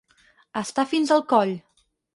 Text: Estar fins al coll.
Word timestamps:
Estar 0.61 0.87
fins 0.95 1.15
al 1.19 1.25
coll. 1.37 1.57